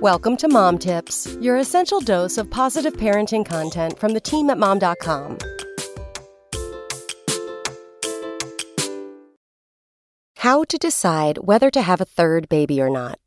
[0.00, 4.56] Welcome to Mom Tips, your essential dose of positive parenting content from the team at
[4.56, 5.38] mom.com.
[10.36, 13.18] How to decide whether to have a third baby or not.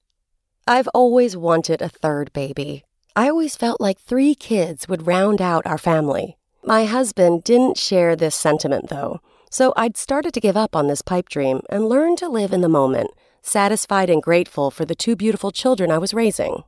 [0.66, 2.86] I've always wanted a third baby.
[3.18, 6.38] I always felt like three kids would round out our family.
[6.64, 9.20] My husband didn't share this sentiment, though,
[9.50, 12.62] so I'd started to give up on this pipe dream and learn to live in
[12.62, 13.12] the moment
[13.42, 16.64] satisfied and grateful for the two beautiful children I was raising.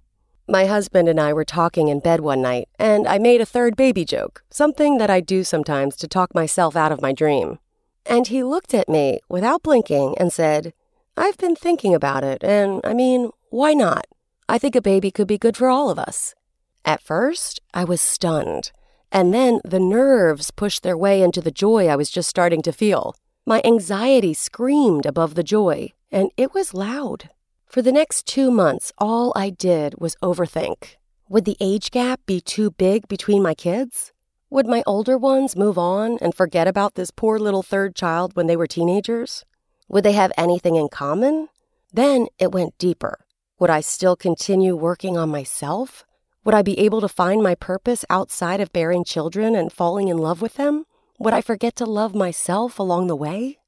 [0.47, 3.75] My husband and I were talking in bed one night, and I made a third
[3.75, 7.59] baby joke, something that I do sometimes to talk myself out of my dream.
[8.05, 10.73] And he looked at me without blinking and said,
[11.15, 14.05] I've been thinking about it, and I mean, why not?
[14.49, 16.35] I think a baby could be good for all of us.
[16.83, 18.71] At first, I was stunned,
[19.11, 22.73] and then the nerves pushed their way into the joy I was just starting to
[22.73, 23.15] feel.
[23.45, 27.29] My anxiety screamed above the joy, and it was loud.
[27.65, 30.95] For the next two months, all I did was overthink.
[31.27, 34.13] Would the age gap be too big between my kids?
[34.49, 38.47] Would my older ones move on and forget about this poor little third child when
[38.47, 39.43] they were teenagers?
[39.89, 41.49] Would they have anything in common?
[41.91, 43.25] Then it went deeper.
[43.59, 46.05] Would I still continue working on myself?
[46.45, 50.17] Would I be able to find my purpose outside of bearing children and falling in
[50.17, 50.85] love with them?
[51.19, 53.59] Would I forget to love myself along the way?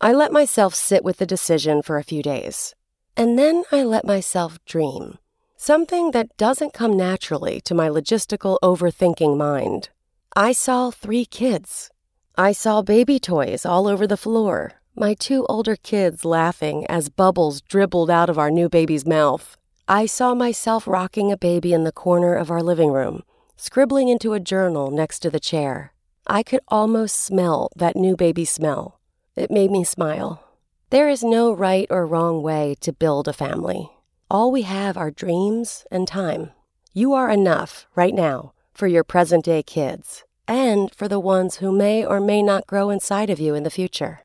[0.00, 2.74] I let myself sit with the decision for a few days.
[3.16, 5.18] And then I let myself dream.
[5.56, 9.88] Something that doesn't come naturally to my logistical overthinking mind.
[10.36, 11.90] I saw three kids.
[12.36, 17.60] I saw baby toys all over the floor, my two older kids laughing as bubbles
[17.60, 19.56] dribbled out of our new baby's mouth.
[19.88, 23.22] I saw myself rocking a baby in the corner of our living room,
[23.56, 25.93] scribbling into a journal next to the chair.
[26.26, 28.98] I could almost smell that new baby smell.
[29.36, 30.42] It made me smile.
[30.88, 33.90] There is no right or wrong way to build a family.
[34.30, 36.52] All we have are dreams and time.
[36.94, 41.70] You are enough right now for your present day kids and for the ones who
[41.70, 44.20] may or may not grow inside of you in the future.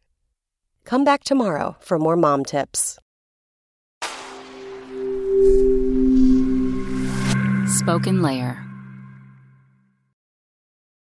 [0.85, 2.97] Come back tomorrow for more mom tips.
[7.81, 8.58] SpokenLayer